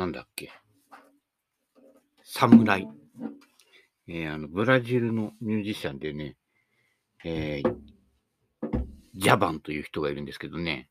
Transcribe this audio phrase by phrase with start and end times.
[0.00, 0.50] なんだっけ？
[2.24, 2.88] 侍。
[4.08, 6.38] えー、あの、ブラジルのミュージシャンでね、
[7.22, 7.76] えー、
[9.14, 10.88] ジャバンという人がいるんですけどね、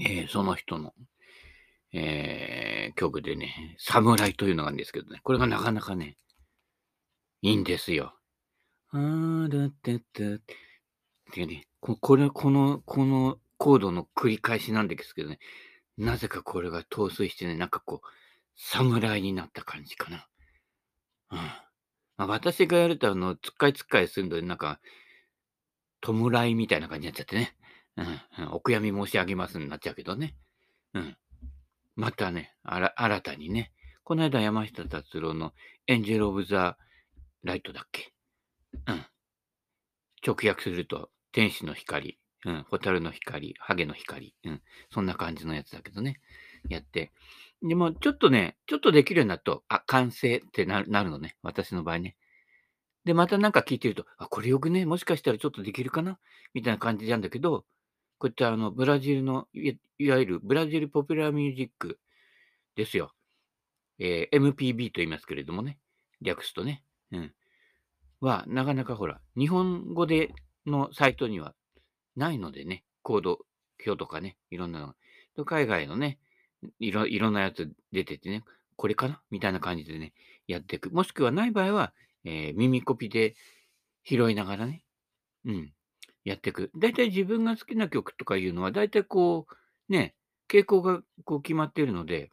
[0.00, 0.92] えー、その人の、
[1.92, 6.16] えー、曲でね、侍というのがあるんですけどね、これがなかなかね、
[7.42, 8.12] いいんですよ。
[8.90, 10.38] あーだってってっ
[11.32, 15.38] てね、ここれ、この、このコードの繰り返しなんですけどね、
[15.96, 18.08] なぜかこれが陶酔してね、なんかこう、
[18.56, 20.28] 侍になった感じかな。
[21.30, 21.38] うん。
[21.38, 24.80] まあ、私がやると、あの、つっかいつっかいするので、なんか、
[26.00, 27.56] 弔いみたいな感じになっちゃってね。
[27.96, 30.36] うん、お悔やみ申し上げますになっちゃうけどね。
[30.94, 31.16] うん。
[31.96, 33.72] またね、新たにね、
[34.02, 35.52] この間山下達郎の
[35.86, 36.76] エンジェル・オブ・ザ・
[37.44, 38.12] ライトだっけ
[38.86, 39.06] うん。
[40.26, 46.20] 直訳すると、天使の光、うん、蛍の光、ハゲの光、うん、そんな感じのやつだけどね、
[46.68, 47.12] やって。
[47.62, 52.16] でも、ちょっとね、ちょっとできるようになると、あ、完成ってなるのね、私の場合ね。
[53.04, 56.18] で、またなんか聞いてると、あ、これよくね、もしかしたらちょっとできるかな
[56.52, 57.64] みたいな感じなんだけど、
[58.18, 61.98] こういったあの、ブラジルの、いいわゆるブラジルポピュラーミュージック
[62.76, 63.12] ですよ。
[63.98, 65.78] えー、MPB と言いますけれどもね、
[66.20, 66.82] 略すとね、
[67.12, 67.32] うん。
[68.20, 70.34] は、なかなかほら、日本語で
[70.66, 71.54] のサイトには
[72.16, 73.38] ないのでね、コード
[73.84, 74.94] 表とかね、いろんなのが。
[75.44, 76.18] 海外のね、
[76.78, 78.44] いろいろんなやつ出ててね、
[78.76, 79.20] これかな？
[79.30, 80.12] みたいな感じでね、
[80.46, 80.90] やっていく。
[80.90, 81.92] もしくはない場合は、
[82.24, 83.34] えー、耳コピで
[84.04, 84.84] 拾いながらね、
[85.44, 85.72] うん、
[86.24, 86.70] やっていく。
[86.76, 90.14] だいたい自分が好きな曲とかいうのは、だいたいこう、ね、
[90.48, 92.30] 傾向がこう決まっているので、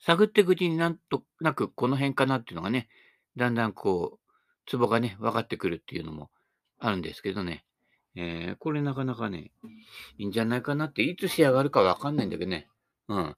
[0.00, 2.88] 探っていくうちになんとなくこの辺かなっていうのがね、
[3.36, 4.32] だんだんこう、
[4.66, 6.30] ツボがね、分かってくるっていうのも
[6.78, 7.64] あるんですけどね。
[8.16, 9.50] えー、これなかなかね、
[10.18, 12.68] いいんじゃないかなって、いつ仕上がるかわかんないんだけどね。
[13.08, 13.36] うん。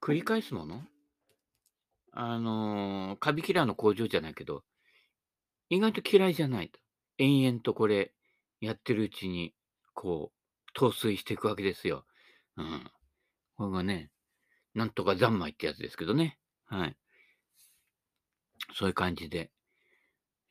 [0.00, 0.82] 繰り返すもの？
[2.12, 4.64] あのー、カビキラーの工場じゃないけど、
[5.68, 6.80] 意外と嫌いじゃないと。
[7.20, 8.12] 延々とこれ
[8.60, 9.54] やってるうちに、
[9.94, 12.04] こう、陶酔していくわけですよ。
[12.56, 12.90] うん。
[13.56, 14.10] これがね、
[14.74, 16.38] なんとか三昧ってやつですけどね。
[16.66, 16.96] はい。
[18.74, 19.50] そういう感じで。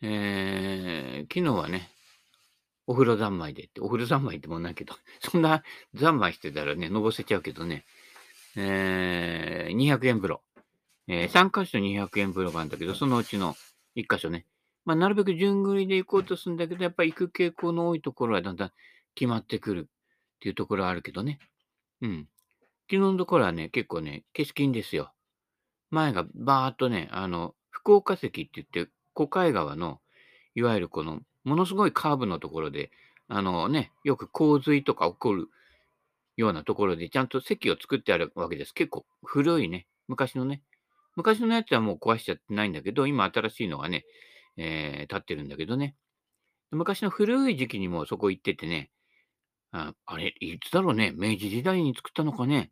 [0.02, 1.90] えー、昨日はね、
[2.86, 5.64] お風呂三昧でって、お風呂三昧ってもないけど、 そんな
[5.96, 7.86] 三昧してたらね、のぼせちゃうけどね。
[8.56, 10.44] えー、200円風呂。
[11.08, 13.56] えー、3箇所200円風呂があるんだけど、そのうちの
[13.96, 14.46] 1箇所ね。
[14.90, 18.72] まあ、なるべく順繰りで行こうとするんだけど、やっぱり行く傾向の多いところはだんだん
[19.14, 21.38] 決まってくるっていうところはあるけどね。
[22.02, 22.28] うん。
[22.90, 25.14] 昨日のところはね、結構ね、景色いいんですよ。
[25.92, 30.02] 前がバーっとね、あの、福岡石って言って、小海川の、
[30.56, 32.90] いわゆるこの、ものすごいカーブのところで、
[33.28, 35.50] あのね、よく洪水とか起こる
[36.36, 38.74] ようなところで、ちゃんと席を作ってあるわけです。
[38.74, 40.64] 結構古いね、昔のね。
[41.16, 44.04] 昔のやつはもう壊しちゃってないんだけど、今新しいのがね、
[44.60, 45.96] えー、立ってるんだけどね。
[46.72, 48.92] 昔の古い時期にもそこ行っててね、
[49.72, 52.72] ああれ、いつだろうね、明治時代に作ったのかね。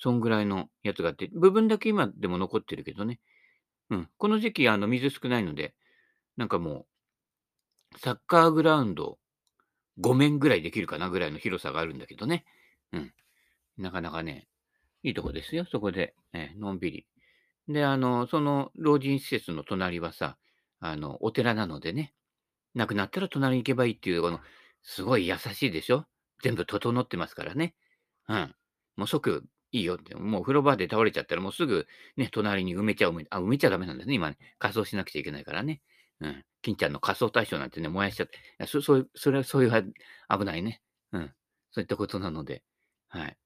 [0.00, 3.20] そんぐらいのやつがあって、部分だけ今でも残ってるけどね。
[3.90, 4.08] うん。
[4.16, 5.74] この時期、あの、水少ないので、
[6.36, 6.86] なんかも
[7.92, 9.18] う、サッカーグラウンド
[10.00, 12.44] 5面ぐらいできるかなぐらいの広さがあるんだけどね。
[12.92, 13.12] うん。
[13.76, 14.46] なかなかね、
[15.02, 16.14] いいとこですよ、そこで。
[16.32, 17.06] えのんびり。
[17.66, 20.38] で、あの、その老人施設の隣はさ、
[20.80, 22.14] あの、お寺なのでね、
[22.74, 24.40] 亡くなったら隣に行けばいいっていう、この、
[24.82, 26.06] すごい優しいでしょ？
[26.42, 27.74] 全部整ってますからね。
[28.28, 28.54] うん。
[28.96, 30.14] もう即いいよって。
[30.14, 31.86] もう風呂場で倒れちゃったらもうすぐ
[32.16, 33.14] ね、隣に埋めちゃう。
[33.30, 34.14] あ、埋めちゃダメなんだね。
[34.14, 35.82] 今ね、仮装しなくちゃいけないからね。
[36.20, 36.44] うん。
[36.62, 38.66] 金ちゃんの仮装対象なんてね、燃やしちゃって。
[38.66, 39.94] そそういう、それはそういう
[40.30, 40.80] 危ないね。
[41.12, 41.32] うん。
[41.72, 42.62] そういったことなので。
[43.08, 43.36] はい。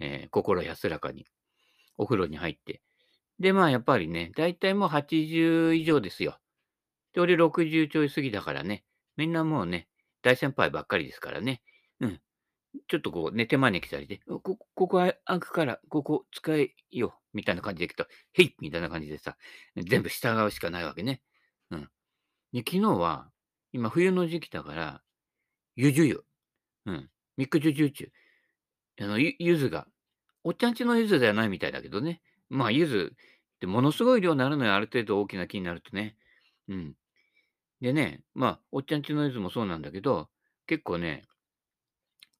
[0.00, 1.26] えー、心安らかに
[1.98, 2.82] お風呂に入って。
[3.38, 6.38] で、まあやっぱりね、だいたいもう80以上ですよ。
[7.12, 8.84] で、俺60ちょい過ぎだからね、
[9.16, 9.88] みんなもうね、
[10.22, 11.62] 大先輩ばっかりですからね。
[12.00, 12.20] うん。
[12.88, 19.36] ちょっとこう、寝手招きされて、こここ開くから、ここ使えよ、みたいな感じで行くと、へいみたいな感じでさ、
[19.76, 21.22] 全部従うしかないわけね。
[21.70, 21.90] うん。
[22.52, 23.30] で、昨日は、
[23.72, 25.02] 今冬の時期だから、
[25.76, 26.24] ゆじゅ湯。
[26.86, 27.10] うん。
[27.36, 29.04] ミックジュジュチュ。
[29.04, 29.86] あの、ゆゆずが、
[30.44, 32.22] おっちゃんちのゆずではないみたいだけどね。
[32.48, 34.74] まあ、ゆずってものすごい量になるのよ。
[34.74, 36.16] ある程度大きな木になるとね。
[36.70, 36.96] うん。
[37.82, 40.30] でね、まあ、おっちゃんちのゆずもそうなんだけど、
[40.66, 41.24] 結構ね、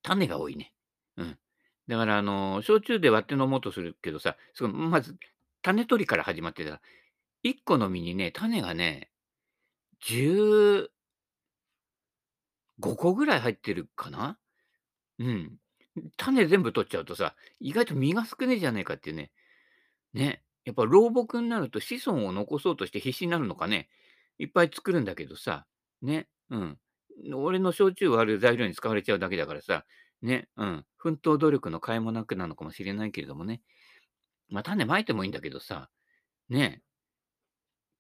[0.03, 0.73] 種が多いね。
[1.17, 1.39] うん。
[1.89, 5.17] だからあの、焼酎で割って飲もうとするけどさ、すごいまず、
[5.63, 6.81] 種取りから始まってさ、
[7.43, 9.11] 1個の実にね、種がね、
[10.01, 10.91] 15
[12.81, 14.39] 個ぐらい入ってるかな？
[15.19, 15.59] うん。
[16.17, 19.33] 種全部取っちゃうとさ、意外と実が少ねえじゃねえかっていうね。
[20.15, 20.43] ね。
[20.65, 23.89] やっぱ老木になると子孫を残そうとして必死になるのかね。
[24.41, 25.67] いっぱい作るんだけどさ、
[26.01, 26.79] ね、うん。
[27.35, 29.85] 俺の焼酎割る材料に使われちゃうだけだからさ、
[30.23, 30.85] ね、うん。
[30.97, 33.61] 奮闘努力の甲斐もなくなのかもしれないけれどもね。
[34.49, 35.91] まあ、種まいてもいいんだけどさ、
[36.49, 36.81] ね。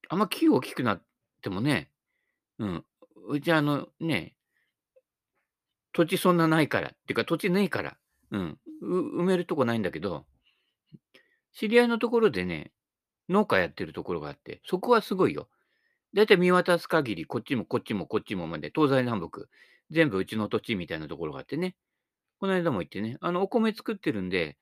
[0.08, 1.02] あんま木大きくなっ
[1.42, 1.90] てもね、
[2.58, 2.84] うん。
[3.28, 4.34] うちあの、ね、
[5.92, 7.98] 土地そんなないから、っていうか土地ねえから、
[8.30, 8.58] うん。
[8.82, 10.24] 埋めるとこないんだけど、
[11.52, 12.72] 知り合いのところでね、
[13.28, 15.50] 農家やってるところがあって、そこはすごいよ。
[16.14, 19.42] だいたい見渡す限り、こっちもこっちもこっちもまで、東西南北、
[19.90, 21.76] 全部うちの土地みたいなところがあってね。
[22.40, 24.58] この間も行ってね、あの、お米作ってるんで、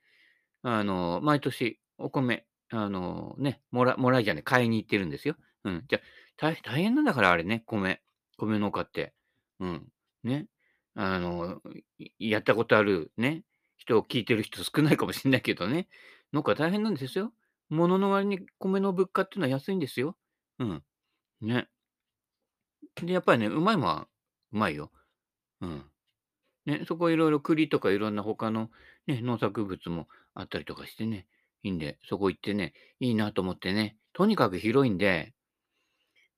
[0.63, 5.35] あの、毎年お米、あの、ね、もらもらいじゃね買いに行ってるんですよ。
[5.65, 5.85] うん。
[5.89, 5.99] じゃ、
[6.37, 8.01] 大大変なんだからあれね、米
[8.37, 9.13] 米農家って。
[9.59, 9.87] うん。
[10.23, 10.47] ね。
[10.95, 11.61] あの、
[12.19, 13.43] やったことあるね、
[13.77, 15.87] 人を聞いてる人少ないかもしんないけどね、
[16.33, 17.33] 農家大変なんですよ。
[17.69, 20.17] 物の割に米の物価っていうのは安いんですよ。
[20.59, 20.83] うん。
[21.41, 21.67] ね。
[23.01, 24.07] で、やっぱりね、うまいもんは
[24.51, 24.91] うまいよ。
[25.61, 25.85] うん。
[26.65, 28.69] ね、そこいろいろ栗とかいろんな他の
[29.07, 31.27] ね、農作物もあったりとかしてね、
[31.63, 35.33] いいんで、そこ行ってね、いいなと思ってね、とにかく広いんで、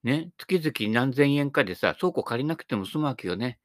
[0.04, 3.60] ね、月々何千円かでさ、倉庫借りなくても済むわけよね。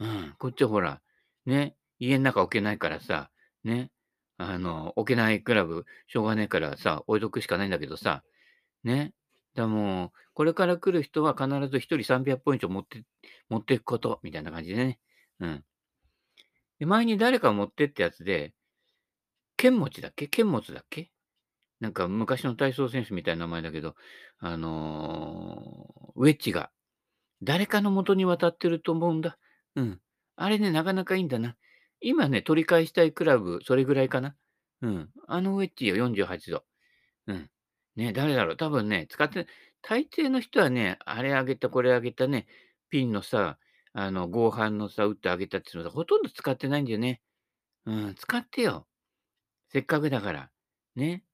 [0.00, 1.00] うん、こっちほら、
[1.46, 3.30] ね、家ん中置けないからさ、
[3.64, 3.90] ね、
[4.38, 8.22] あの、置けないクラブ、しょうがねえからさ、置いとくしかないんだけどさ、
[8.84, 9.12] ね。
[9.58, 13.04] だも、これから来る人は必ず1人300ポイント持って
[13.48, 15.00] 持っていくこと、みたいな感じでね。
[15.40, 15.64] うん。
[16.78, 18.54] で、前に誰か持ってってやつで、
[19.56, 20.28] 剣持だっけ？
[20.28, 21.10] 剣持だっけ？
[21.80, 23.96] なんか昔の体操選手みたいな名前だけど、
[24.38, 26.70] あの、ウェッジが
[27.42, 29.38] 誰かの元に渡ってると思うんだ。
[29.74, 30.00] うん。
[30.36, 31.56] あれね、なかなかいいんだな。
[32.00, 34.36] 今ね、取り返したいクラブ、それぐらいかな。
[34.82, 35.10] うん。
[35.26, 36.64] あのウェッジよ、48度。
[37.26, 37.50] うん。
[37.98, 38.56] ね、誰だろう。
[38.56, 39.46] 多分ね、使って、
[39.82, 42.46] 大抵の人はね、あれあげた、これあげたね、
[42.90, 43.58] ピンのさ、
[43.92, 47.20] あの、合板のさ、打ってあげたっていうのさほとんど使ってないんだよね。
[47.86, 48.86] うん、使ってよ。
[49.70, 50.50] せっかくだから。
[50.96, 51.24] ね。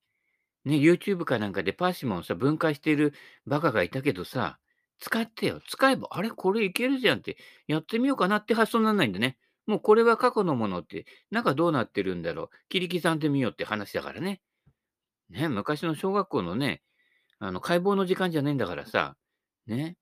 [0.65, 3.15] ね、YouTube かなんかでパーシモンさ、分解している
[3.47, 4.59] バカがいたけどさ、
[5.01, 5.61] 使ってよ。
[5.69, 7.37] 使えば、あれこれいけるじゃんって、
[7.69, 9.39] やってみようかなって発想になんないんだね。
[9.67, 12.51] もうこれは過去のものって、中どうなってるんだろう。
[12.71, 14.41] 切り刻んでみようって話だからね。
[15.35, 16.81] ね、昔の小学校のね、
[17.41, 19.17] あの、解剖の時間じゃねえんだからさ、
[19.67, 19.97] ね。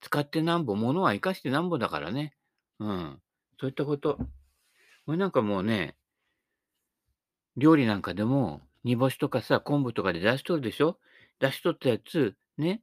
[0.00, 2.34] 使ってなんぼ、物は生かしてなんぼだからね。
[2.78, 3.20] うん。
[3.60, 4.18] そういったこと。
[5.06, 5.96] これなんかもうね、
[7.56, 10.98] 料理なんかでも、煮干しとかさ、昆布とかで出しとるでしょ？
[11.40, 12.82] 出しとったやつ、ね。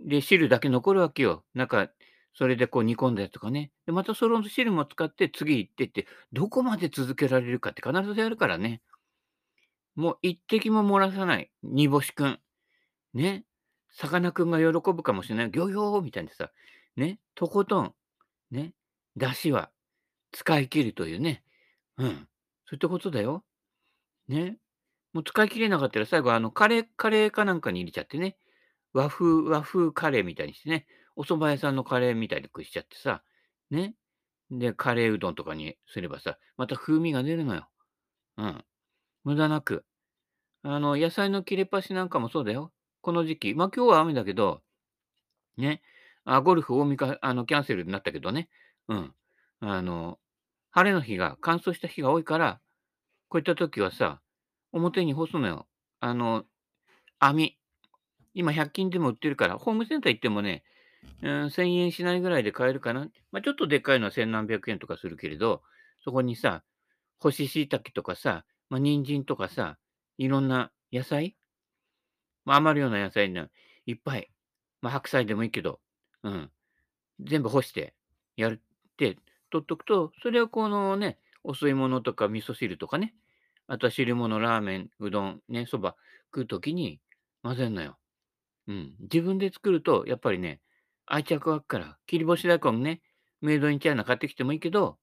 [0.00, 1.44] で、汁だけ残るわけよ。
[1.54, 1.90] なんか、
[2.34, 3.72] それでこう煮込んだやつとかね。
[3.86, 8.82] で、またその汁も使って次行ってって、どこまで続けられるかって必ずやるからね。
[9.98, 11.50] もう一滴も漏らさない。
[11.64, 12.38] 煮干しくん。
[13.14, 13.44] ね。
[13.90, 15.50] さかなクンが喜ぶかもしれない。
[15.50, 16.52] ギョギョーみたいにさ。
[16.96, 17.18] ね。
[17.34, 17.94] とことん。
[18.52, 18.74] ね。
[19.16, 19.70] 出汁は
[20.30, 21.42] 使い切るというね。
[21.96, 22.28] うん。
[22.64, 23.42] そういったことだよ。
[24.28, 24.58] ね。
[25.12, 28.36] もう使い切れなかったら最後、あの、カレー、カレーかなんかに入れちゃってね。
[28.92, 30.86] 和風、和風カレーみたいにしてね。
[31.16, 33.24] お蕎麦屋さんのカレーみたいにしちゃってさ。
[33.72, 33.96] ね。
[34.52, 37.68] で、カレーうどんとかにすればさ、また風味が出るのよ。
[38.36, 38.64] うん。
[39.24, 39.84] 無駄なく。
[40.62, 42.72] あの、野菜の切れ端なんかもそうだよ。
[43.00, 43.54] この時期。
[43.54, 44.62] まあ、今日は雨だけど、
[45.56, 45.82] ね。
[46.24, 48.48] あ、ゴルフ大見かあの、キャンセルになったけどね。
[48.88, 49.14] うん。
[49.60, 50.18] あの、
[50.70, 52.60] 晴れの日が、乾燥した日が多いから、
[53.28, 54.20] こういった時はさ、
[54.72, 55.66] 表に干すのよ。
[56.00, 56.44] あの、
[57.18, 57.58] 網。
[58.34, 60.64] 今100均でも売ってるから、ホームセンター行ってもね、
[61.22, 63.08] うん、1000円しないぐらいで買えるかな。
[63.32, 65.62] まあ、ちょっとでっかいのは千何百円とかするけれど、
[66.04, 66.62] そこにさ、
[67.18, 69.78] 干し椎茸とかさ、まあ、人参とかさ、
[70.18, 71.36] いろんな野菜？
[72.44, 73.48] ま、余るような野菜ね、
[73.86, 74.30] いっぱい。
[74.82, 75.80] まあ、白菜でもいいけど、
[76.22, 76.50] うん。
[77.20, 77.94] 全部干して
[78.36, 79.16] やるって
[79.50, 83.14] 取っとくと、それをこのね、お吸い物とか味噌汁とかね、
[83.66, 85.96] あとは汁物、ラーメン、うどん、ね、そば
[86.34, 87.00] 食う時に
[87.42, 87.96] 混ぜんのよ。
[88.66, 88.94] うん。
[89.00, 90.60] 自分で作るとやっぱりね、
[91.06, 93.02] 愛着湧くから、切り干し大根ね、
[93.40, 94.98] メイドインチャイナ買ってきてもいいけど、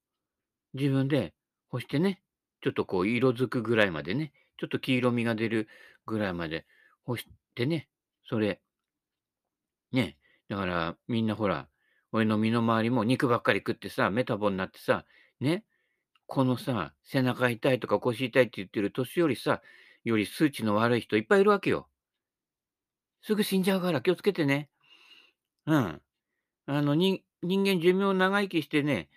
[0.73, 1.33] 自分で
[1.69, 2.21] 干してね、
[2.61, 5.67] ちょっとこう色づくぐらいまでね、ちょっと黄色みが出る
[6.05, 6.65] ぐらいまで
[7.03, 7.87] 干してね、
[8.27, 8.61] それ、
[9.91, 10.17] ね、
[10.49, 11.67] だからみんなほら、
[12.11, 15.05] 俺の身の回りも肉ばっかり食ってさ、メタボになってさ、
[15.39, 15.65] ね、
[16.27, 19.61] このさ、背中痛いとか腰痛いって言ってる年寄りさ、
[20.03, 21.87] より数値の悪い人いっぱいいるわけよ。
[23.21, 24.69] すぐ死んじゃうから気をつけてね。
[25.65, 26.01] うん。
[26.67, 29.09] あの、人間寿命長生きしてね、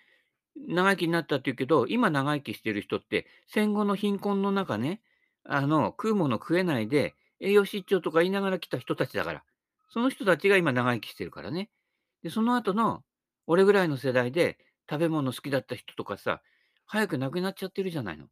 [0.55, 5.01] 長生きになったって言うけど、今長生きしてる人って、戦後の貧困の中ね、
[5.45, 9.43] あの、食うもの食えないで、栄養失調とか言いながら来た人たちだから。
[9.89, 11.69] その人たちが今長生きしてるからね。
[12.21, 13.03] で、その後の、
[13.47, 16.41] 俺ぐらいの世代で食べ物好きだった人とかさ、
[16.85, 18.27] 早く亡くなっちゃってるじゃないの。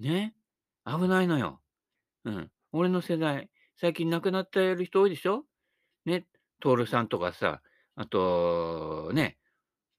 [0.00, 0.34] ね？
[0.84, 1.60] 危ないのよ。
[2.24, 2.50] うん。
[2.72, 5.44] 俺の世代、最近亡くなってる人多いでしょ？
[6.04, 6.26] ね？
[6.60, 7.60] 徹さんとかさ、
[7.94, 9.36] あと、ね、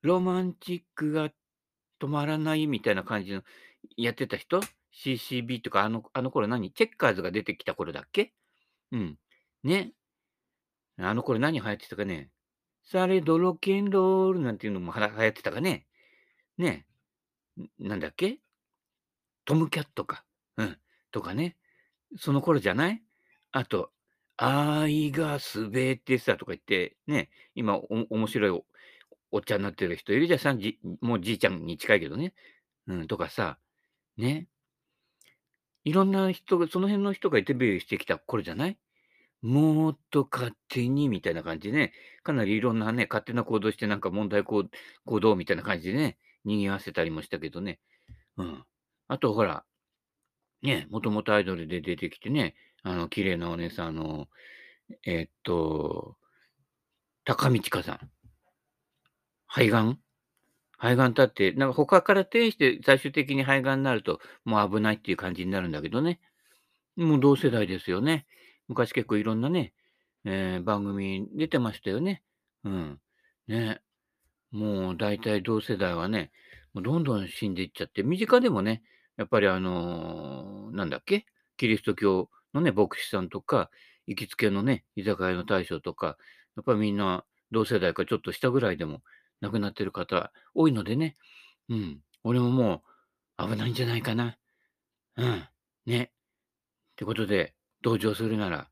[0.01, 1.29] ロマンチックが
[2.01, 3.43] 止まらないみたいな感じの
[3.95, 4.59] やってた人？
[4.93, 6.71] ?CCB とか、あの、あの頃何？
[6.71, 8.33] チェッカーズが出てきた頃だっけ？
[8.91, 9.17] うん。
[9.63, 9.93] ね。
[10.97, 12.29] あの頃何流行ってたかね。
[12.85, 15.87] サレドロケンロールなんていうのも流行ってたかね。
[16.57, 16.85] ね。
[17.79, 18.39] なんだっけ？
[19.45, 20.23] トムキャットか。
[20.57, 20.77] うん。
[21.11, 21.57] とかね。
[22.17, 23.01] その頃じゃない？
[23.51, 23.91] あと、
[24.37, 28.65] 愛がすべてさとか言って、ね、今お面白いお
[29.31, 32.33] おっちゃんになってる人いるじゃんさん、じもうじいちゃんに近いけどね。
[32.87, 33.59] うん、とかさ、
[34.17, 34.47] ね。
[35.85, 38.77] いろんな人が、その辺の人がデビューしてきた頃じゃない？
[39.41, 44.69] もっと勝手にみたいな感じでね、かなりいろんなね、勝手な行動してなんか問題行
[45.05, 47.79] 行動みたいな感じでね、賑わせたりもしたけどね。
[48.37, 48.63] うん。
[49.09, 49.65] あとほら、
[50.61, 54.29] ね、もともとアイドルで出てきてね、あの、綺麗なお姉さん、あの、
[55.05, 56.15] えっと、
[57.25, 57.99] 高道香さん。
[59.47, 60.02] 肺がん？
[60.83, 66.19] 肺がん立って、なんか他から転して最終的に肺がんになると、もう危ないっていう感じになるんだけどね。
[66.97, 68.25] もう同世代ですよね。
[68.67, 69.71] 昔結構いろんなね、
[70.25, 72.21] えー、番組出てましたよね。
[72.65, 72.99] うん。
[73.47, 73.79] ね。
[74.51, 76.31] もう大体同世代はね、
[76.73, 78.83] もうどんどん死んでいっちゃって、身近でもね、
[79.15, 81.25] やっぱりあのーなんだっけ？
[81.55, 83.69] キリスト教のね、牧師さんとか、
[84.05, 86.17] 行きつけのね、居酒屋の大将とか、
[86.57, 89.01] やっぱりみんな同世代かちょっと下ぐらいでも
[89.43, 91.17] 亡くなってる方多いのでね、
[91.69, 91.99] うん。
[92.23, 92.81] 俺もも
[93.37, 94.37] う危ないんじゃないかな。
[95.17, 95.43] うん。
[95.85, 96.03] ね。
[96.03, 98.69] ってことで、同情するなら、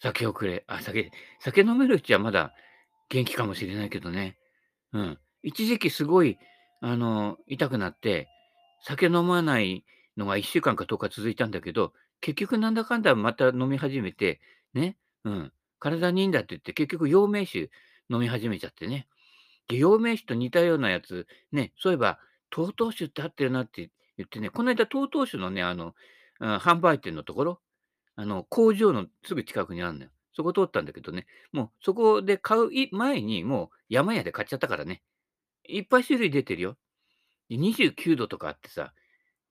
[0.00, 0.64] 酒をくれ。
[0.66, 2.54] あ、酒、酒飲めるうちはまだ
[3.10, 4.38] 元気かもしれないけどね。
[4.94, 5.18] うん。
[5.42, 6.38] 一時期すごい、
[6.80, 8.28] あの、痛くなって、
[8.82, 9.84] 酒飲まない
[10.16, 14.40] のが1週間か10日続いたんだけど、結局なんだかんだまた飲み始めて、
[14.72, 15.52] ね、うん。
[15.78, 17.70] 体にいいんだって言って、結局陽明酒
[18.08, 19.06] 飲み始めちゃってね。
[19.70, 22.18] で、陽明酒と似たようなやつ、ね、そういえば、
[22.52, 25.94] TOTO 酒ってあってるなって言ってね、この間 TOTO 酒のね、あの、
[26.40, 27.60] 販売店のところ、
[28.16, 30.10] あの、工場のすぐ近くにあるのよ。
[30.32, 35.02] そこ通ったんだけどね、もうそこで買う前にもう山屋で買っちゃったからね。
[35.68, 36.76] いっぱい種類出てるよ。
[37.48, 38.94] で29度とかあってさ、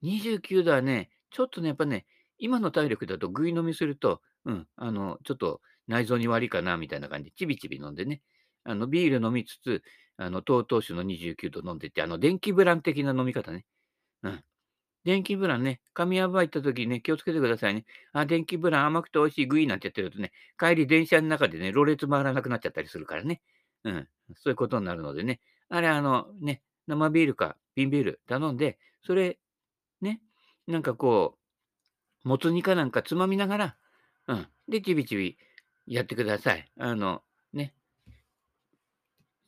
[0.02, 2.06] 29度はね、ちょっとね、やっぱね、
[2.38, 8.22] 今の体力だとぐい飲みすると、うん、あの、ちょっと内臓に悪いかなみたいな感じで、ちびちび飲んでね、
[8.64, 9.82] あの、ビール飲みつつ、
[10.20, 13.64] あの、TOTO 酒の29度飲んでて、あの、電気ブラン的な飲み方ね。
[14.22, 14.44] うん。
[15.04, 17.86] 電気ブランね、神谷バー行った時にね、気をつけてくださいね。
[18.12, 23.40] あ、電気ブラン甘くて美味しいグイーなんてやってるとね、帰り電車の中でね、ろれつ回らなくなっちゃったりするからね。
[23.84, 24.08] うん。
[24.36, 25.40] そういうことになるのでね。
[25.70, 29.38] あれ、あの、ね、生ビールか瓶ビール頼んで、それ、
[30.02, 30.20] ね、
[30.66, 31.38] なんかこ
[32.24, 33.76] う、もつ煮かなんかつまみながら、
[34.28, 34.48] うん。
[34.68, 35.38] で、ちびちび
[35.86, 36.70] やってください。
[36.78, 37.22] あの、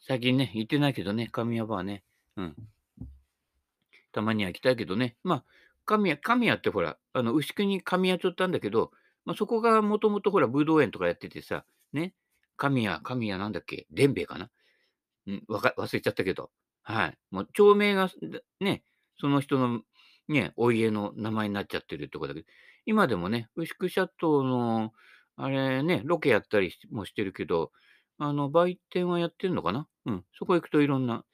[0.04, 2.02] 最近ね、行ってないけどね、神谷バーね。
[2.36, 2.56] うん。
[4.10, 5.16] たまには行きたいけどね。
[5.22, 5.44] まあ、
[5.84, 8.90] 神谷、神谷ってほら、あの、牛久に神谷町ってあるんだけど、
[9.24, 12.14] まあ、そこがもともとほら、武道園とかやっててさ、ね。
[12.56, 13.86] 神谷、神谷なんだっけ？
[13.92, 14.50] 伝兵衛かな？
[15.28, 16.50] うん、わか、忘れちゃったけど。
[16.82, 17.18] はい。
[17.30, 18.10] もう、町名が、
[18.60, 18.82] ね、
[19.20, 19.82] その人の、
[20.26, 22.46] ね、お家の名前になっちゃってるってことだけど、
[22.86, 24.92] 今でもね、牛久シャトーの、
[25.36, 27.70] あれね、ロケやったりもしてるけど、
[28.18, 29.86] あの、売店はやってるのかな？
[30.06, 30.24] うん。
[30.38, 31.24] そこ行くといろんな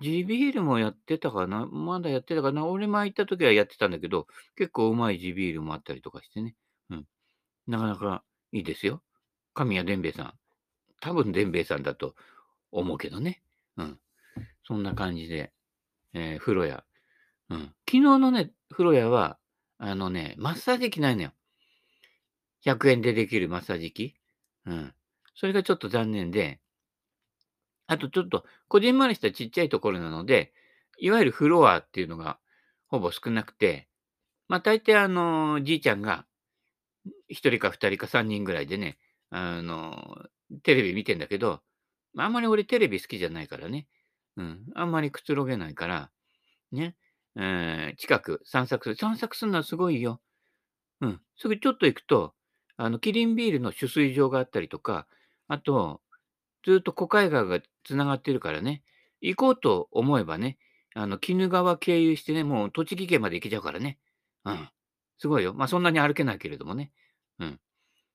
[0.00, 1.66] 地ビールもやってたかな？
[1.66, 2.66] まだやってたかな？
[2.66, 4.26] 俺前行った時はやってたんだけど、
[4.56, 6.54] 結構うまい地ビールもあったりとかしてね。
[6.90, 7.06] うん。
[7.66, 9.02] なかなかいいですよ。
[9.54, 10.34] 神谷伝兵衛さん。
[11.00, 12.14] 多分伝兵衛さんだと
[12.70, 13.42] 思うけどね。
[13.76, 13.98] うん。
[14.66, 15.52] そんな感じで、
[16.14, 16.84] えー、風呂屋。
[17.50, 17.60] うん。
[17.60, 19.38] 昨日のね、風呂屋は、
[19.78, 21.32] あのね、マッサージ機ないのよ。
[22.64, 24.14] 100円でできるマッサージ機。
[24.66, 24.94] うん。
[25.34, 26.60] それがちょっと残念で、
[27.86, 30.52] あとちょっと、こじんまりしたちっちゃいところなので、
[30.98, 32.38] いわゆるフロアっていうのが
[32.88, 33.88] ほぼ少なくて、
[34.48, 36.26] まあ大抵あの、じいちゃんが、
[37.28, 38.98] 1人か2人か3人ぐらいでね、
[39.30, 39.96] あの、
[40.62, 41.62] テレビ見てんだけど、
[42.16, 43.88] あんまり俺テレビ好きじゃないからね。
[44.36, 44.66] うん。
[44.74, 46.10] あんまりくつろげないから、
[46.72, 46.96] ね。
[47.36, 48.96] えー近く散策する。
[48.96, 50.20] 散策するのはすごいよ。
[51.00, 51.20] うん。
[51.36, 52.34] すぐちょっと行くと、
[52.76, 55.06] あの、キリンビールの取水場があったりとか、
[55.48, 56.00] あと、
[56.64, 58.82] ずっと小海岸がつながってるからね、
[59.20, 60.58] 行こうと思えばね、
[60.94, 63.98] あの、鬼怒川経由してね、もう栃木県まで行けちゃうからね。
[64.44, 64.68] うん。
[65.18, 65.54] すごいよ。
[65.54, 66.92] まあ、そんなに歩けないけれどもね。
[67.38, 67.60] うん。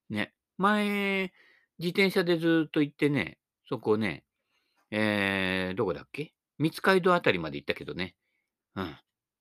[0.09, 0.33] ね。
[0.57, 1.31] 前、
[1.79, 3.39] 自転車でずっと行ってね、
[3.69, 4.23] そこね、
[4.91, 6.33] えー、どこだっけ？
[6.59, 8.15] 三街道あたりまで行ったけどね。
[8.75, 8.95] うん。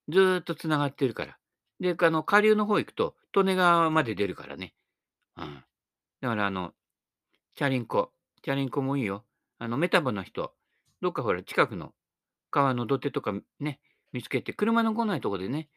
[0.09, 1.37] ずーっと繋がってるから。
[1.81, 4.75] で、あの、下流の方行くと、利根川まで出るからね。
[5.37, 5.65] うん。
[6.21, 6.73] だから、あの、
[7.55, 8.13] チャリンコ。
[8.47, 9.25] チャリンコもいいよ。
[9.59, 10.55] あの、メタボの人、
[11.03, 11.93] どっかほら、近くの
[12.53, 13.81] 川の土手とかね、
[14.13, 15.69] 見つけて、車の来ないとこでね、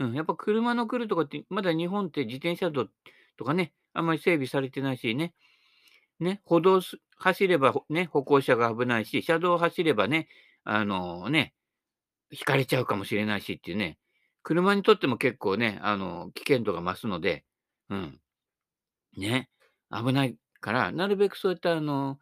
[0.00, 2.88] うん、やっぱ車の来るとこって、まだ日本って自転車道
[3.36, 5.32] とかね、あんまり整備されてないしね、
[6.18, 6.80] ね、歩道
[7.18, 10.26] 走ればね、歩行者が危ないし、車道走ればね、
[10.64, 11.54] あのね、
[12.32, 13.96] 引かれちゃうかもしれないしっていうね、
[14.42, 17.44] 車にとっても結構ね、あの、危険度が増すので、
[17.90, 18.20] うん、
[19.16, 19.48] ね、
[19.92, 20.36] 危ない。
[20.60, 22.18] から、なるべくそういったあの、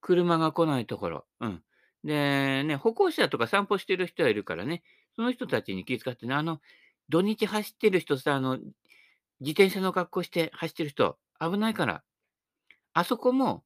[0.00, 1.62] 車が来ないところ、うん。
[2.04, 4.82] で、ね、歩行者とか散歩してる人はいるからね、
[5.16, 6.60] その人たちに気遣ってね、あの、
[7.08, 8.58] 土日走ってる人さ、あの、
[9.40, 12.02] 自転車の格好して走ってる人、危ないから、
[12.92, 13.64] あそこも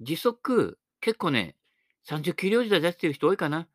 [0.00, 1.56] 時速、結構ね、
[2.04, 3.68] 30キロ以上出してる人多いかな。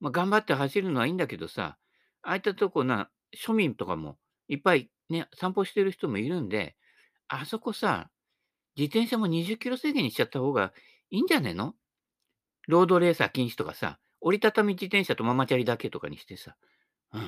[0.00, 1.76] まあ、頑張って走るのはいいんだけどさ、
[2.22, 6.76] ああいったとこな、庶民とかもいっぱいね、散歩してる人もいるんで、
[7.28, 8.10] あそこさ、
[8.80, 10.72] 自転車も20キロ制限にしちゃった方が
[11.10, 11.74] いいんじゃねえの？
[12.66, 16.56] ロードレーサー禁止とかさ、折りたたみ自転車とママチャリだけとかにしてさ、
[17.12, 17.18] う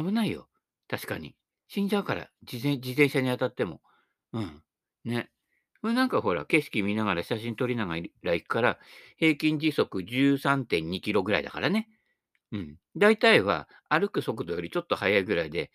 [0.00, 0.48] ん、危ないよ。
[0.88, 1.34] 確かに。
[1.66, 3.80] 死んじゃうから、自転自転車に当たっても。
[4.32, 4.62] うん。
[5.04, 5.30] ね。
[5.82, 8.78] これなんかほら、景色見ながら写真撮りながら行くから、
[9.16, 11.88] 平均時速13.2キロぐらいだからね。
[12.52, 12.76] うん。
[12.96, 15.72] 大体は歩く速度よりちょっと速いぐらいで、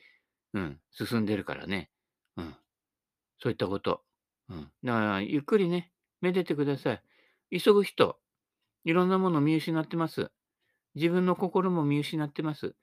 [0.53, 1.89] うん、進んでるからね。
[2.37, 2.55] うん。
[3.39, 4.03] そういったこと。
[4.51, 4.71] うん。
[4.83, 7.59] だから、ゆっくりね、めでてください。
[7.59, 8.19] 急ぐ人、
[8.83, 10.31] いろんなもの見失ってます。
[10.95, 12.75] 自分の心も見失ってます。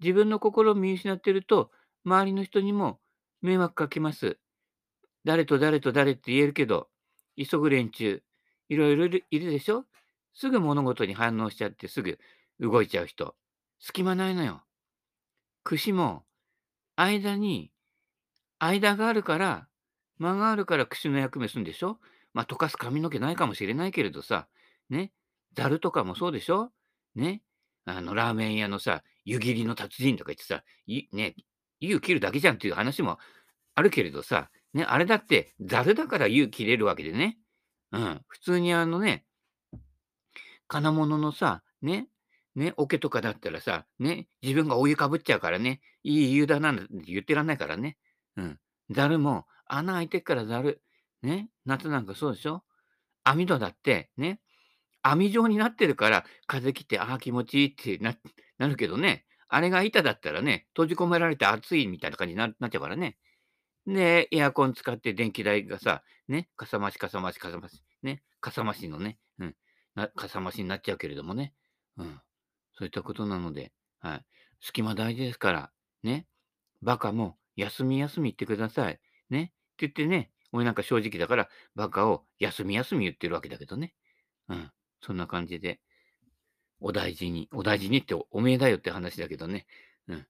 [0.00, 1.70] 自分の心を見失ってると、
[2.04, 3.00] 周りの人にも
[3.42, 4.38] 迷惑かけます。
[5.24, 6.88] 誰と誰と誰って言えるけど、
[7.36, 8.22] 急ぐ連中、
[8.68, 9.84] いろいろいるでしょ？
[10.34, 12.18] すぐ物事に反応しちゃってすぐ
[12.60, 13.34] 動いちゃう人。
[13.80, 14.62] 隙間ないのよ。
[15.64, 16.24] 串も、
[16.96, 17.72] 間に、
[18.58, 19.68] 間があるから、
[20.18, 21.98] 間があるから串の役目するんでしょ？
[22.34, 24.46] まあ、溶かす髪の毛ないかもしれないけれどさ、
[24.90, 25.12] ね、
[25.54, 26.70] ざるとかもそうでしょ？
[27.14, 27.42] ね、
[27.86, 30.62] あの、ラーメン屋のさ、湯切りの達人とか言ってさ、
[31.12, 31.34] ね、
[31.80, 33.18] 湯切るだけじゃんっていう話も
[33.74, 37.38] あるけれどさ、ね、あれだってざるだから湯切れるわけでね。
[37.92, 39.24] うん、普通にあのね、
[40.68, 42.08] 金物のさ、ね、
[42.54, 47.96] ね、桶とかだったらさ、ね、自分がお湯かぶっちゃうからね、いい湯だなんて言ってらんないからね。
[48.36, 48.58] うん。
[48.90, 50.82] ざるも穴開いてっからざる。
[51.22, 52.62] ね、夏なんかそうでしょ？
[53.24, 54.40] 網戸だって、ね、
[55.02, 58.14] 網状になってるから風切って、ああ、気持ちいいってな
[58.58, 63.16] なるけどね、あれが板だったらね、閉じ込められて暑いみたいな感じにななっちゃうからね。
[63.86, 69.56] で、エアコン使って電気代がさ、ね、かさ増しかさ増しかさ増し、ね、かさ増しのね、うん、
[69.94, 71.54] なかさ増しになっちゃうけれどもね。
[71.96, 72.20] うん。
[72.78, 74.24] そういったことなので、はい。
[74.60, 75.70] 隙間大事ですから、
[76.02, 76.26] ね。
[76.82, 79.00] バカも休み休み言ってください。
[79.30, 79.52] ね。
[79.84, 83.94] って言ってね、俺なんか正直だから、バカを休み休み言ってるわけだけどね。
[84.48, 84.72] うん。
[85.02, 85.80] そんな感じで、
[86.80, 89.66] お大事に、お大事にっておめえだよって話だけどね。
[90.08, 90.26] うん。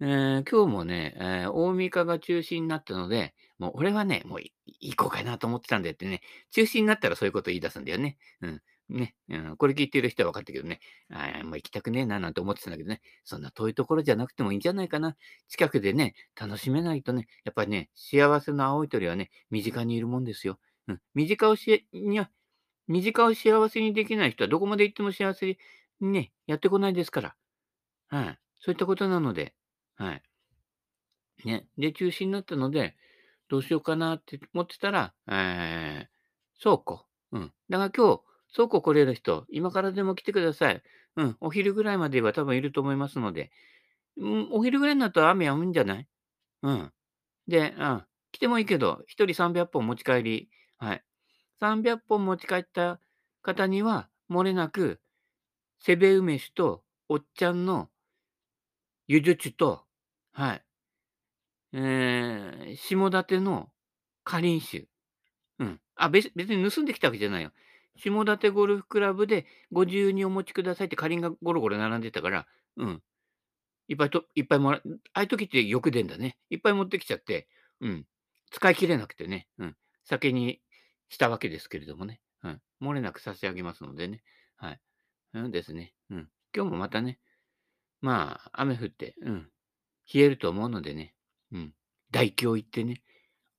[0.00, 4.40] えー今日もね、えー大三日が中止になったので、もう俺はね、もう
[4.80, 8.18] 行こうかなと思ってたんだよってね、中止になったらそういうこと言い出すんだよね。
[8.42, 8.62] うん。
[8.90, 15.16] ね、うん、これ聞いてる人は分かったけどね、あーもう行きたくねえななんて思ってたんだけどね、そんな遠いところじゃなくてもいいんじゃないかな。
[15.48, 20.58] 近くでね、楽しめないとね、やっぱりね、幸せの青い鳥はね、身近にいるもんですよ。
[20.88, 21.00] うん。
[21.14, 22.30] 身近をし、にゃ、
[22.88, 25.56] 身近を幸せにできない人はどこまで行っても幸せに
[26.00, 27.36] ね、やってこないですから。
[28.08, 28.38] はい。
[28.60, 29.54] そういったことなので、
[29.96, 30.22] はい。
[31.44, 31.66] ね。
[31.78, 32.96] で、中止になったので、
[33.48, 37.06] どうしようかなって思ってたら、えー、倉庫。
[37.32, 37.52] うん。
[37.68, 38.22] だから今日、
[38.54, 40.82] 倉庫来れる人、今からでも来てください。
[41.16, 41.36] うん。
[41.40, 43.50] お昼ぐらいまでは多分いると思いますので、
[44.16, 46.08] うん、お昼ぐらいになると雨やむんじゃない？
[46.62, 46.92] うん。
[47.48, 48.04] で、うん。
[48.32, 50.50] 来てもいいけど、一人300本持ち帰り。
[50.78, 51.04] はい。
[51.60, 53.00] 300本持ち帰った
[53.42, 55.00] 方には、漏れなく、
[55.80, 57.90] セベ梅酒と、おっちゃんの、
[59.08, 59.84] ゆず酒と、
[60.32, 60.64] はい。
[61.72, 63.70] えー、下館の
[64.24, 64.88] かりん酒。
[65.58, 65.80] うん。
[65.96, 67.52] あ、別に盗んできたわけじゃないよ。
[67.96, 73.02] 下館ゴルフクラブでご自由にお持ちくださいってかりんがゴロゴロ並んでたから、うん。
[73.88, 76.38] いっぱいと、いっぱいもらうああいう時ってよく出んだね。
[76.48, 77.48] いっぱい持ってきちゃって、
[77.80, 78.06] うん。
[78.50, 79.76] 使い切れなくてね、うん。
[80.04, 80.60] 酒に
[81.08, 82.20] したわけですけれどもね。
[82.42, 82.60] うん。
[82.80, 84.22] 漏れなく差し上げますのでね。
[84.56, 84.80] はい。
[85.34, 85.92] うんですね。
[86.10, 86.28] うん。
[86.54, 87.18] 今日もまたね、
[88.00, 89.48] まあ、雨降って、うん。
[90.12, 91.14] 冷えると思うのでね。
[91.52, 91.74] うん。
[92.10, 93.02] 大京行ってね、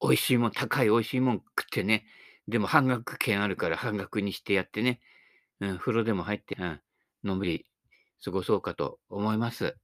[0.02, 2.06] 美味しいもん、高い美味しいもん食ってね。
[2.48, 5.00] でも半額券あるから半額にしてやってね。
[5.60, 5.78] うん。
[5.78, 6.82] 風呂でも入って、うん。
[7.24, 7.66] のんびり
[8.24, 9.76] 過ごそうかと思います。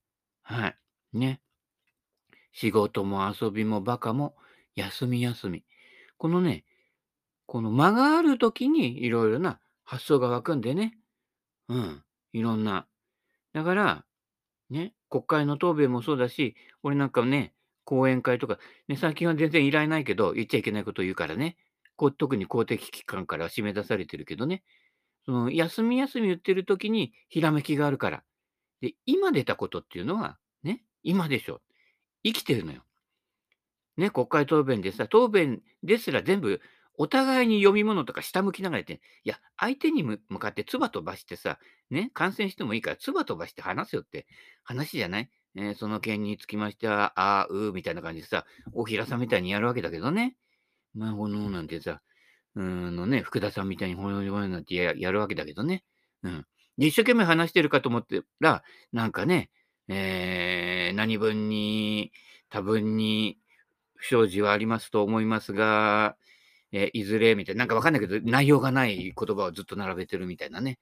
[0.41, 0.77] はい。
[1.13, 1.41] ね。
[2.51, 4.35] 仕事も遊びもバカも
[4.75, 5.63] 休み休み。
[6.17, 6.65] このね、
[7.45, 10.97] この間がある時にいろいろな発想が湧くんでね。
[11.69, 12.03] うん。
[12.33, 12.87] いろんな。
[13.53, 14.05] だから、
[14.69, 17.53] ね、国会の答弁もそうだし、俺なんかね、
[17.85, 21.55] 講演会とか、ね、最近は全然依頼ないけど、言っちゃいけないことを言うからね。
[21.97, 24.63] こう特に公的機関から締め出されてるけどね。
[25.25, 28.23] その休み休み言ってる時にひらめきがあるから。
[28.81, 31.61] で、今出たことっていうのは、ね、今でしょ。
[32.23, 32.83] 生きてるのよ。
[33.97, 36.61] ね、国会答弁でさ、答弁ですら全部
[36.93, 44.27] お互いに読み物とか下向きながら言って、いや、相手に向かって唾飛ばしてさ、ね、感染してもいいから唾飛ばして話すよって
[44.63, 45.29] 話じゃない
[45.59, 50.35] えー、その件につきましては、あー、うーみたいな感じでさ、大平さんみたいにやるわけだけどね。
[50.97, 52.01] まあ、ほのなんてさ、
[52.55, 55.83] うんのね、福田さんみたいにほのほのなんてややるわけだけどね。
[56.23, 56.45] うん。
[56.77, 59.51] で、一生懸命話してるかと思ってら、なんかね、
[59.87, 62.11] えー、何分に、
[62.49, 63.37] 多分に
[63.95, 66.17] 不祥事はありますと思いますが、
[66.71, 70.79] えー、いずれみたいな、なんかわかんないけど、内容がない言葉をずっと並べてるみたいなね。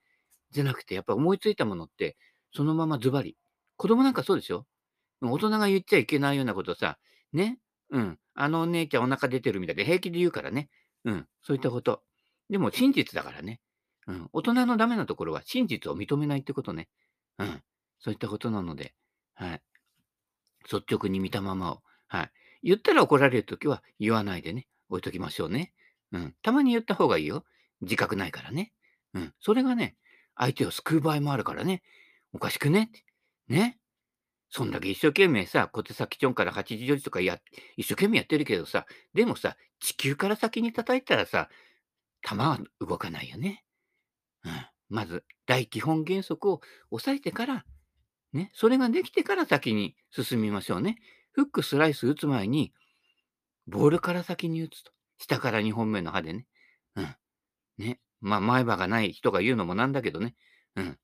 [0.51, 2.17] じゃなくて、やっぱ思いついたものって、
[2.54, 3.38] そのままズバリ。
[3.78, 4.65] 子供なんかそうでしょ
[5.21, 6.97] 大人が言っちゃいけないようなことさ、
[7.34, 7.60] ね、
[7.95, 10.69] うん、あのお姉ちゃんお腹出てるみたいで平気で言うからね。
[11.05, 12.01] うん、そういったこと。
[12.49, 13.62] でも真実だからね。
[14.08, 16.89] うん、大人のダメなところは真実を認めないってことね。
[17.39, 17.62] うん、
[17.99, 18.93] そういったことなので、
[19.34, 19.62] はい。
[20.71, 22.31] 率直に見たままを、はい。
[22.63, 25.71] 言ったら怒られるときは言わないでね、置いときましょうね。
[26.12, 26.36] うん。
[26.41, 27.45] たまに言った方がいいよ。
[27.81, 28.73] 自覚ないからね。
[29.13, 29.34] うん。
[29.39, 29.95] それがね、
[30.36, 31.81] 相手を救う場合もあるからね。
[32.34, 32.91] おかしくね
[33.47, 33.79] ね。
[34.49, 37.39] そんだけ一生懸命さ、小手先ちょんから八時4時とかや、
[37.77, 41.49] 一生懸命やってるけどさ、でもさ、地球から先に叩いたらさ、
[42.21, 43.63] 弾は動かないよね。
[44.43, 44.51] うん。
[44.89, 47.65] まず、大基本原則を押さえてから、
[48.34, 50.97] ね、それができてから先に進みましょうね。
[51.31, 52.73] フックスライス打つ前に、
[53.67, 54.91] ボールから先に打つと。
[55.17, 56.45] 下から2本目の歯でね。
[56.95, 57.15] うん。
[57.77, 57.99] ね。
[58.21, 60.36] まあ、前歯がない人が言うのもなんだけどね。
[60.75, 60.97] うん。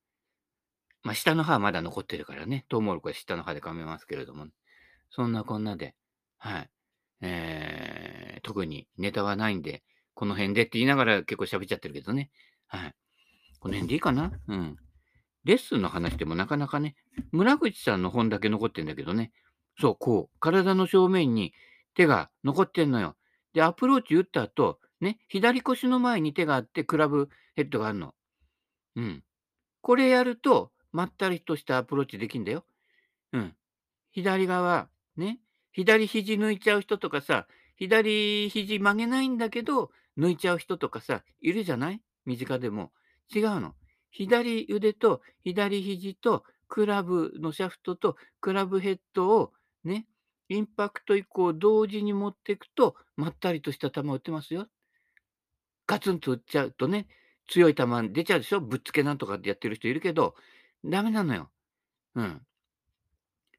[1.04, 2.66] まあ、下の歯はまだ残ってるからね。
[2.70, 4.48] トウモロコシ下の歯で噛めますけれども、
[5.10, 5.96] そんなこんなで、
[6.38, 6.70] はい。
[7.22, 9.84] えー、特にネタはないんで、
[10.14, 12.30] この辺でって言いながら結構喋っちゃってるけどね。
[12.68, 12.96] はい。
[13.60, 14.32] この辺でいいかな？
[14.48, 14.76] うん。
[15.44, 16.96] レッスンの話でもなかなかね、
[17.32, 19.32] 村口さんの本だけ残ってんだけどね。
[19.80, 21.54] そう、こう、体の正面に
[21.96, 23.16] 手が残ってんのよ。
[23.54, 28.14] で、アプローチ打った後、ね、左腰の前に手があって、クラブヘッドがあるの。
[28.96, 29.24] うん。
[29.82, 32.66] これやると、まったりとしたアプローチできんだよ。
[33.34, 33.56] うん。
[34.12, 35.40] 左側、ね。
[35.72, 42.02] 左肘抜いちゃう人とかさ、左肘曲げないんだけど、抜いちゃう人とかさ、いるじゃない？
[42.26, 42.92] 身近でも。
[43.34, 43.74] 違うの。
[44.12, 49.54] 左腕と左肘とクラブのシャフトとクラブヘッドを
[49.86, 50.06] ね、
[50.50, 54.68] インパクト以降同時に持っていくと、まったりとした球を打ってますよ。
[55.88, 57.08] ガツンと打っちゃうとね、
[57.48, 58.60] 強い球出ちゃうでしょ？
[58.60, 60.36] ぶっつけなんとかってやってる人いるけど、
[60.84, 61.50] ダメなのよ。
[62.16, 62.42] うん。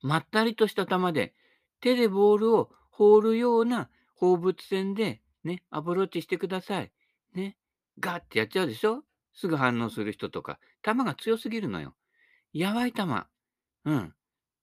[0.02, 1.34] まったりとした球で、
[1.80, 6.92] 手でボールを放るような放物線で、ね、アプローチしてください。
[7.34, 7.56] ね。
[7.98, 9.04] ガッてやっちゃうでしょ？
[9.34, 10.58] すぐ反応する人とか。
[10.82, 11.94] 球が強すぎるのよ。
[12.52, 13.02] やばい球。
[13.84, 14.14] うん。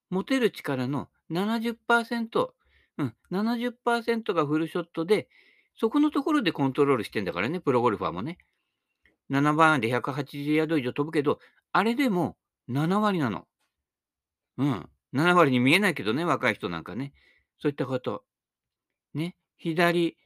[0.10, 2.50] 持てる力の70%、
[2.98, 5.28] うん、70%がフルショットで、
[5.80, 8.38] そこのところでコントロールしてんだからね、プロゴルファーもね。
[9.30, 11.40] 7番で180ヤード以上飛ぶけど、
[11.72, 12.38] あれでも
[12.70, 13.48] 7割なの。
[14.58, 14.90] うん。
[15.14, 17.14] 7割に見えないけどね、若い人なんかね。
[17.60, 18.24] そういったこと。
[19.14, 19.36] ね。
[19.58, 20.18] 左、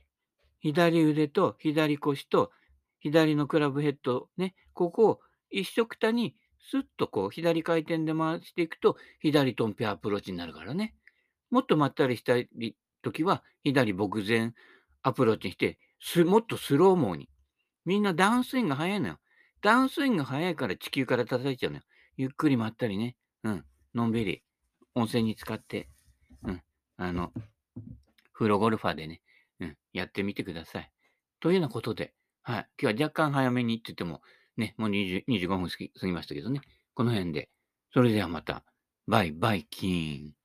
[0.59, 2.51] 左腕と左腰と
[2.99, 4.55] 左のクラブヘッド、ね。
[4.73, 10.95] ここを一緒くたにスッとこう左回転で回していくと左トンピアアプローチになるからね。
[11.49, 12.49] もっとまったりしたい
[13.01, 14.53] 時は左牧前
[15.01, 15.77] アプローチにして
[16.23, 17.29] もっとスローモーに。
[17.85, 19.19] みんなダウンスイングが早いのよ。
[19.61, 21.83] ダウンスイング早いから地球から叩いちゃうのよ。
[22.17, 23.15] ゆっくりまったりね。
[23.43, 23.65] うん。
[23.95, 24.43] のんびり。
[24.95, 25.89] 温泉に浸かって。
[26.43, 26.61] うん。
[26.97, 27.31] あの、
[28.33, 29.21] 風呂ゴルファーでね。
[29.59, 29.77] うん。
[29.93, 30.91] やってみてください。
[31.39, 32.67] というようなことで、はい。
[32.81, 34.21] 今日は若干早めにって言っても、
[34.57, 36.61] ね、もう25分過ぎましたけどね。
[36.93, 37.49] この辺で。
[37.93, 38.63] それではまた。
[39.07, 40.42] バイ、バイキーン。